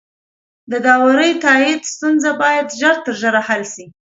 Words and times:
د 0.71 0.73
واورئ 0.85 1.31
تائیدو 1.43 1.89
ستونزه 1.93 2.31
باید 2.41 2.67
ژر 2.79 2.95
تر 3.05 3.13
ژره 3.21 3.41
حل 3.47 3.63
شي. 3.73 3.85